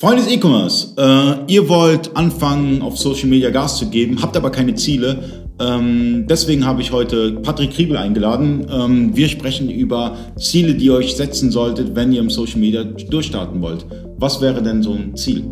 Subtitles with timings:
[0.00, 4.50] Freunde des E-Commerce, äh, ihr wollt anfangen, auf Social Media Gas zu geben, habt aber
[4.50, 5.44] keine Ziele.
[5.60, 8.66] Ähm, deswegen habe ich heute Patrick Kriebel eingeladen.
[8.72, 12.82] Ähm, wir sprechen über Ziele, die ihr euch setzen solltet, wenn ihr im Social Media
[12.82, 13.84] durchstarten wollt.
[14.16, 15.44] Was wäre denn so ein Ziel?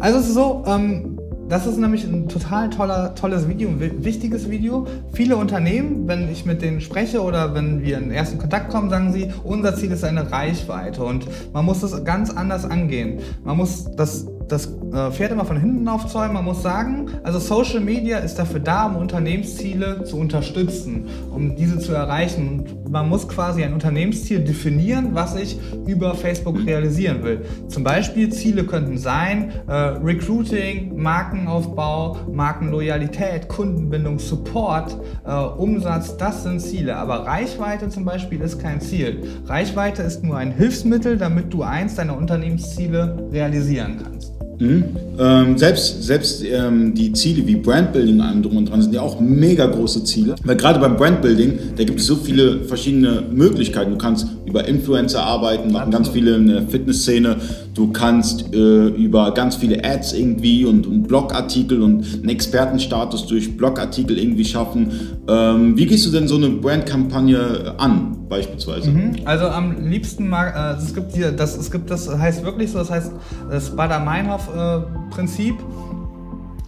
[0.00, 1.15] Also es ist so, ähm,
[1.48, 4.86] das ist nämlich ein total toller, tolles Video, ein wichtiges Video.
[5.12, 9.12] Viele Unternehmen, wenn ich mit denen spreche oder wenn wir in ersten Kontakt kommen, sagen
[9.12, 13.20] sie, unser Ziel ist eine Reichweite und man muss das ganz anders angehen.
[13.44, 16.34] Man muss das das äh, Pferd immer von hinten aufzäumen.
[16.34, 21.78] Man muss sagen, also Social Media ist dafür da, um Unternehmensziele zu unterstützen, um diese
[21.78, 22.64] zu erreichen.
[22.88, 27.44] Man muss quasi ein Unternehmensziel definieren, was ich über Facebook realisieren will.
[27.68, 36.16] Zum Beispiel Ziele könnten sein äh, Recruiting, Markenaufbau, Markenloyalität, Kundenbindung, Support, äh, Umsatz.
[36.16, 36.96] Das sind Ziele.
[36.96, 39.22] Aber Reichweite zum Beispiel ist kein Ziel.
[39.46, 44.35] Reichweite ist nur ein Hilfsmittel, damit du eins deiner Unternehmensziele realisieren kannst.
[44.58, 44.84] Mhm.
[45.18, 49.20] Ähm, selbst selbst ähm, die Ziele wie Brandbuilding allem drum und dran sind ja auch
[49.20, 50.34] mega große Ziele.
[50.44, 53.90] Weil gerade beim Brandbuilding, da gibt es so viele verschiedene Möglichkeiten.
[53.92, 57.36] Du kannst über Influencer arbeiten, machen ganz viele in der Fitnessszene.
[57.74, 63.56] Du kannst äh, über ganz viele Ads irgendwie und, und Blogartikel und einen Expertenstatus durch
[63.56, 64.90] Blogartikel irgendwie schaffen.
[65.28, 68.90] Ähm, wie gehst du denn so eine Brandkampagne an, beispielsweise?
[68.90, 69.20] Mhm.
[69.24, 72.78] Also am liebsten mag, äh, es gibt hier, das, es gibt das heißt wirklich so,
[72.78, 73.12] das heißt
[73.50, 75.56] das Bader-Meinhof-Prinzip.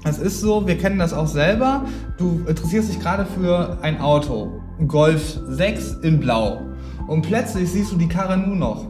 [0.04, 1.84] Es ist so, wir kennen das auch selber.
[2.16, 6.60] Du interessierst dich gerade für ein Auto, Golf 6 in Blau
[7.08, 8.86] und plötzlich siehst du die Karre nur noch.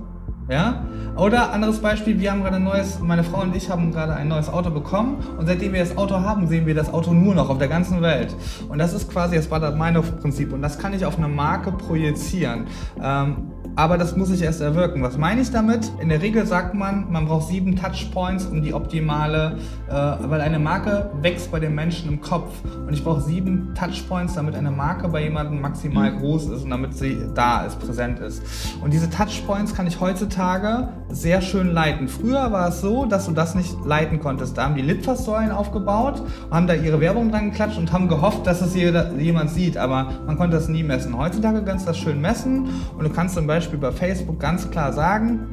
[0.48, 0.82] Ja?
[1.16, 4.28] Oder anderes Beispiel, wir haben gerade ein neues, meine Frau und ich haben gerade ein
[4.28, 7.50] neues Auto bekommen und seitdem wir das Auto haben, sehen wir das Auto nur noch
[7.50, 8.34] auf der ganzen Welt.
[8.68, 12.66] Und das ist quasi das Baader-Meinhof-Prinzip und das kann ich auf eine Marke projizieren.
[13.02, 15.02] Ähm, aber das muss ich erst erwirken.
[15.02, 15.92] Was meine ich damit?
[16.00, 19.58] In der Regel sagt man, man braucht sieben Touchpoints, um die optimale,
[19.88, 22.52] äh, weil eine Marke wächst bei den Menschen im Kopf
[22.86, 26.18] und ich brauche sieben Touchpoints, damit eine Marke bei jemandem maximal mhm.
[26.18, 28.42] groß ist und damit sie da ist, präsent ist.
[28.82, 32.08] Und diese Touchpoints kann ich heutzutage sehr schön leiten.
[32.08, 34.58] Früher war es so, dass du das nicht leiten konntest.
[34.58, 38.44] Da haben die Litfaßsäulen aufgebaut und haben da ihre Werbung dran geklatscht und haben gehofft,
[38.46, 41.16] dass es jemand sieht, aber man konnte das nie messen.
[41.16, 44.70] Heutzutage kannst du das schön messen und du kannst zum Beispiel Beispiel bei Facebook ganz
[44.70, 45.48] klar sagen,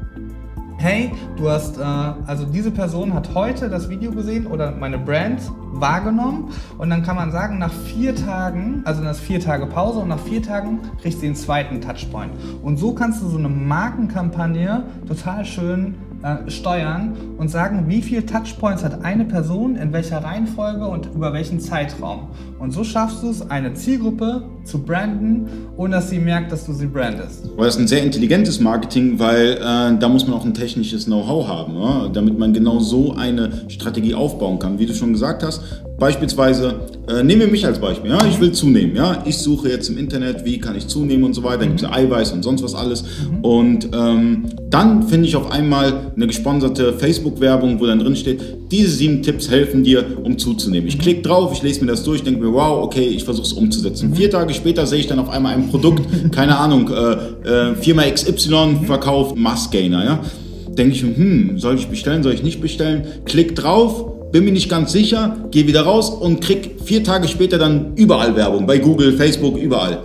[0.77, 5.41] hey, du hast, äh, also diese Person hat heute das Video gesehen oder meine Brand
[5.71, 10.09] wahrgenommen und dann kann man sagen, nach vier Tagen, also das vier Tage Pause und
[10.09, 12.31] nach vier Tagen kriegt sie den zweiten Touchpoint.
[12.61, 18.25] Und so kannst du so eine Markenkampagne total schön äh, steuern und sagen, wie viele
[18.25, 22.29] Touchpoints hat eine Person, in welcher Reihenfolge und über welchen Zeitraum.
[22.59, 26.73] Und so schaffst du es, eine Zielgruppe zu branden, ohne dass sie merkt, dass du
[26.73, 27.49] sie brandest.
[27.57, 31.47] Das ist ein sehr intelligentes Marketing, weil äh, da muss man auch ein technisches Know-how
[31.47, 32.07] haben, ja?
[32.09, 34.79] damit man genau so eine Strategie aufbauen kann.
[34.79, 35.61] Wie du schon gesagt hast,
[35.97, 39.87] Beispielsweise, äh, nehmen wir mich als Beispiel, ja, ich will zunehmen, ja, ich suche jetzt
[39.87, 42.63] im Internet, wie kann ich zunehmen und so weiter, da gibt es Eiweiß und sonst
[42.63, 43.39] was alles mhm.
[43.45, 48.41] und ähm, dann finde ich auf einmal eine gesponserte Facebook-Werbung, wo dann drin steht,
[48.71, 50.87] diese sieben Tipps helfen dir, um zuzunehmen.
[50.89, 53.53] Ich klicke drauf, ich lese mir das durch, denke mir, wow, okay, ich versuche es
[53.53, 54.13] umzusetzen.
[54.15, 58.03] Vier Tage später sehe ich dann auf einmal ein Produkt, keine Ahnung, äh, äh, Firma
[58.03, 60.19] XY verkauft Massgainer, ja,
[60.67, 64.69] denke ich, hm, soll ich bestellen, soll ich nicht bestellen, klick drauf, bin mir nicht
[64.69, 69.13] ganz sicher, gehe wieder raus und krieg vier Tage später dann überall Werbung, bei Google,
[69.13, 69.99] Facebook, überall.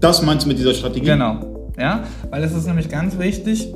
[0.00, 1.06] Das meinst du mit dieser Strategie?
[1.06, 3.72] Genau, ja, weil es ist nämlich ganz wichtig,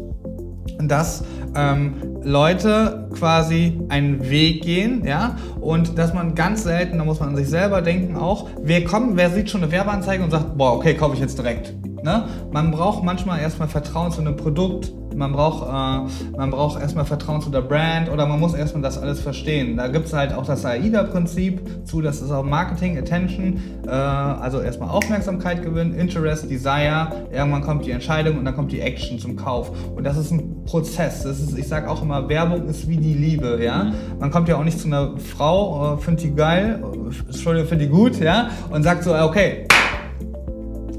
[0.78, 7.20] dass ähm, Leute quasi einen Weg gehen, ja, und dass man ganz selten, da muss
[7.20, 10.56] man an sich selber denken auch, wer kommt, wer sieht schon eine Werbeanzeige und sagt,
[10.56, 11.74] boah, okay, kaufe ich jetzt direkt.
[12.02, 12.24] Ne?
[12.52, 17.40] Man braucht manchmal erstmal Vertrauen zu einem Produkt, man braucht, äh, man braucht erstmal Vertrauen
[17.40, 19.76] zu der Brand oder man muss erstmal das alles verstehen.
[19.76, 24.60] Da gibt es halt auch das AIDA-Prinzip zu, das ist auch Marketing, Attention, äh, also
[24.60, 29.36] erstmal Aufmerksamkeit gewinnen, Interest, Desire, irgendwann kommt die Entscheidung und dann kommt die Action zum
[29.36, 29.70] Kauf.
[29.94, 31.22] Und das ist ein Prozess.
[31.22, 33.62] Das ist, ich sage auch immer, Werbung ist wie die Liebe.
[33.62, 33.84] Ja?
[33.84, 33.92] Mhm.
[34.18, 37.88] Man kommt ja auch nicht zu einer Frau, äh, findet die geil, äh, Entschuldigung, findet
[37.88, 39.66] die gut, ja, und sagt so, okay,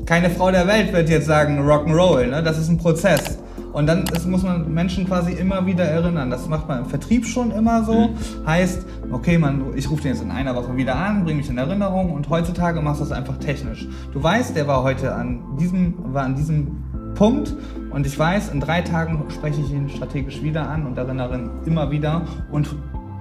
[0.05, 2.43] keine Frau der Welt wird jetzt sagen Rock'n'Roll, ne?
[2.43, 3.37] das ist ein Prozess.
[3.71, 6.29] Und dann ist, muss man Menschen quasi immer wieder erinnern.
[6.29, 8.09] Das macht man im Vertrieb schon immer so.
[8.09, 8.45] Mhm.
[8.45, 11.57] Heißt, okay, man, ich rufe den jetzt in einer Woche wieder an, bringe mich in
[11.57, 13.87] Erinnerung und heutzutage machst du das einfach technisch.
[14.13, 16.83] Du weißt, der war heute an diesem, war an diesem
[17.15, 17.55] Punkt
[17.91, 21.49] und ich weiß, in drei Tagen spreche ich ihn strategisch wieder an und erinnere ihn
[21.65, 22.67] immer wieder und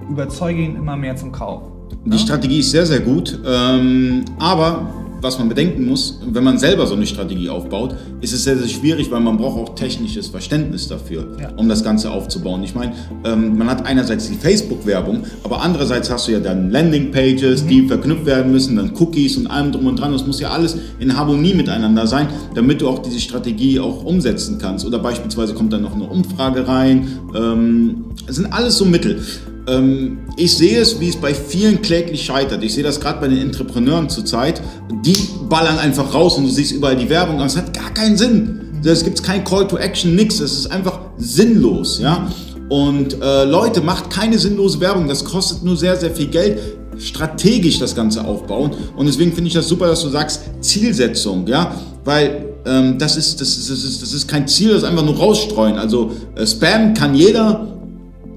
[0.09, 1.63] überzeuge ihn immer mehr zum Kauf.
[2.05, 2.17] Die ja?
[2.17, 4.87] Strategie ist sehr, sehr gut, ähm, aber
[5.23, 8.67] was man bedenken muss, wenn man selber so eine Strategie aufbaut, ist es sehr, sehr
[8.67, 11.49] schwierig, weil man braucht auch technisches Verständnis dafür, ja.
[11.55, 12.63] um das Ganze aufzubauen.
[12.63, 12.93] Ich meine,
[13.23, 17.67] ähm, man hat einerseits die Facebook-Werbung, aber andererseits hast du ja dann Landing-Pages, mhm.
[17.67, 20.11] die verknüpft werden müssen, dann Cookies und allem drum und dran.
[20.11, 24.59] Das muss ja alles in Harmonie miteinander sein, damit du auch diese Strategie auch umsetzen
[24.61, 24.85] kannst.
[24.85, 27.07] Oder beispielsweise kommt dann noch eine Umfrage rein.
[27.33, 29.21] Ähm, es sind alles so Mittel.
[29.67, 32.63] Ähm, ich sehe es, wie es bei vielen kläglich scheitert.
[32.63, 34.61] Ich sehe das gerade bei den Entrepreneuren zurzeit.
[35.05, 35.15] Die
[35.49, 38.59] ballern einfach raus und du siehst überall die Werbung, aber es hat gar keinen Sinn.
[38.83, 40.39] Es gibt kein Call to Action, nichts.
[40.39, 41.99] Es ist einfach sinnlos.
[41.99, 42.27] Ja?
[42.69, 45.07] Und äh, Leute, macht keine sinnlose Werbung.
[45.07, 46.59] Das kostet nur sehr, sehr viel Geld.
[46.97, 48.71] Strategisch das Ganze aufbauen.
[48.97, 51.47] Und deswegen finde ich das super, dass du sagst Zielsetzung.
[51.47, 51.75] Ja?
[52.03, 55.05] Weil ähm, das, ist, das, ist, das, ist, das ist kein Ziel, das ist einfach
[55.05, 55.77] nur rausstreuen.
[55.77, 57.72] Also äh, Spam kann jeder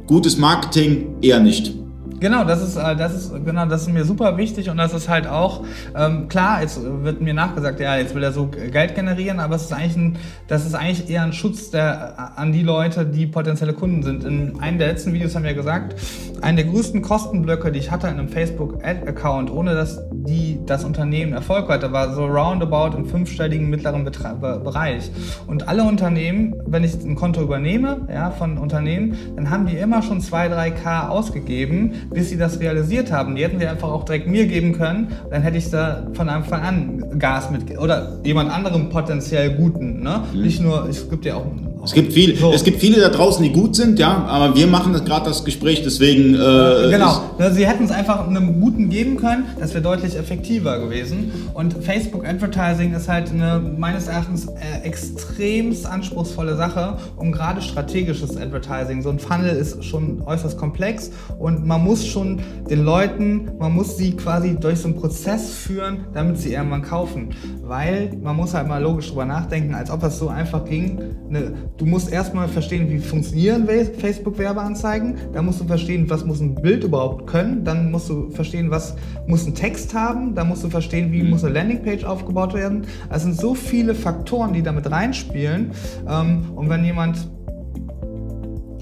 [0.06, 1.74] Gutes Marketing eher nicht.
[2.18, 5.08] Genau, das ist, äh, das ist, genau, das ist mir super wichtig und das ist
[5.08, 5.64] halt auch,
[5.94, 9.64] ähm, klar, jetzt wird mir nachgesagt, ja, jetzt will er so Geld generieren, aber es
[9.64, 10.18] ist eigentlich ein,
[10.48, 14.24] das ist eigentlich eher ein Schutz der, äh, an die Leute, die potenzielle Kunden sind.
[14.24, 15.94] In einem der letzten Videos haben wir gesagt,
[16.40, 21.32] einen der größten Kostenblöcke, die ich hatte in einem Facebook-Ad-Account, ohne dass die, das Unternehmen
[21.32, 25.10] Erfolg hatte, war so roundabout im fünfstelligen mittleren Betra Bereich.
[25.46, 30.02] Und alle Unternehmen, wenn ich ein Konto übernehme, ja, von Unternehmen, dann haben die immer
[30.02, 33.36] schon 2, 3K ausgegeben, bis sie das realisiert haben.
[33.36, 36.62] Die hätten sie einfach auch direkt mir geben können, dann hätte ich da von Anfang
[36.62, 40.02] an Gas mit oder jemand anderem potenziell guten.
[40.02, 40.22] Ne?
[40.32, 40.42] Mhm.
[40.42, 41.46] Nicht nur, es gibt ja auch
[41.84, 42.52] es gibt, viel, so.
[42.52, 45.82] es gibt viele da draußen, die gut sind, ja, aber wir machen gerade das Gespräch,
[45.84, 46.34] deswegen.
[46.34, 51.32] Äh, genau, sie hätten es einfach einem Guten geben können, das wäre deutlich effektiver gewesen.
[51.54, 58.36] Und Facebook Advertising ist halt eine meines Erachtens äh, extremst anspruchsvolle Sache, um gerade strategisches
[58.36, 59.02] Advertising.
[59.02, 63.96] So ein Funnel ist schon äußerst komplex und man muss schon den Leuten, man muss
[63.96, 67.30] sie quasi durch so einen Prozess führen, damit sie irgendwann kaufen.
[67.62, 71.52] Weil man muss halt mal logisch drüber nachdenken, als ob es so einfach ging, eine
[71.76, 75.16] Du musst erstmal verstehen, wie funktionieren Facebook-Werbeanzeigen.
[75.32, 77.64] Dann musst du verstehen, was muss ein Bild überhaupt können.
[77.64, 78.96] Dann musst du verstehen, was
[79.26, 80.34] muss ein Text haben.
[80.34, 81.30] Dann musst du verstehen, wie mhm.
[81.30, 82.86] muss eine Landingpage aufgebaut werden.
[83.10, 85.72] Es sind so viele Faktoren, die damit reinspielen.
[86.08, 87.28] Ähm, und wenn jemand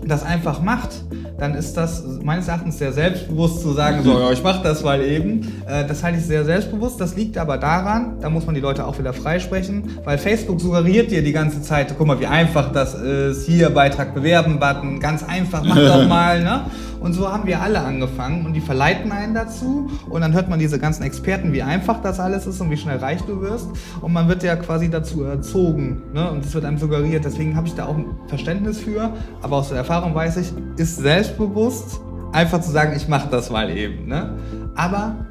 [0.07, 0.91] das einfach macht,
[1.39, 5.03] dann ist das meines Erachtens sehr selbstbewusst zu sagen, so, ja, ich mache das mal
[5.03, 5.43] eben.
[5.67, 7.01] Äh, das halte ich sehr selbstbewusst.
[7.01, 11.11] Das liegt aber daran, da muss man die Leute auch wieder freisprechen, weil Facebook suggeriert
[11.11, 13.47] dir die ganze Zeit, guck mal, wie einfach das ist.
[13.47, 16.43] Hier Beitrag bewerben, Button, ganz einfach, mach doch mal.
[16.43, 16.63] Ne?
[17.05, 19.91] Und so haben wir alle angefangen und die verleiten einen dazu.
[20.09, 22.97] Und dann hört man diese ganzen Experten, wie einfach das alles ist und wie schnell
[22.97, 23.69] reich du wirst.
[24.01, 26.01] Und man wird ja quasi dazu erzogen.
[26.15, 26.31] Ne?
[26.31, 27.27] Und es wird einem suggeriert.
[27.27, 29.13] Deswegen habe ich da auch ein Verständnis für.
[29.43, 32.01] Aber aus der Erfahrung weiß ich, ist selbstbewusst,
[32.33, 34.07] einfach zu sagen, ich mache das mal eben.
[34.07, 34.39] Ne?
[34.75, 35.27] Aber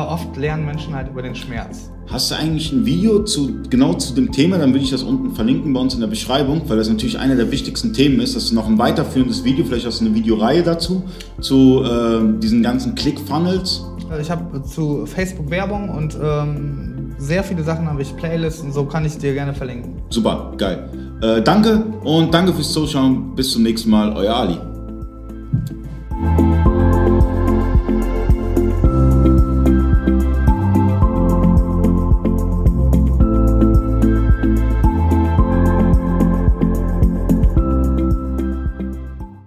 [0.00, 1.90] oft lernen Menschen halt über den Schmerz.
[2.08, 4.58] Hast du eigentlich ein Video zu, genau zu dem Thema?
[4.58, 7.36] Dann würde ich das unten verlinken bei uns in der Beschreibung, weil das natürlich einer
[7.36, 8.34] der wichtigsten Themen ist.
[8.36, 11.04] Das ist noch ein weiterführendes Video, vielleicht hast du eine Videoreihe dazu,
[11.40, 13.84] zu äh, diesen ganzen Click-Funnels.
[14.10, 18.72] Also ich habe zu Facebook Werbung und ähm, sehr viele Sachen habe ich Playlists und
[18.72, 20.02] so kann ich dir gerne verlinken.
[20.10, 20.90] Super, geil.
[21.22, 23.34] Äh, danke und danke fürs Zuschauen.
[23.34, 24.58] Bis zum nächsten Mal, euer Ali.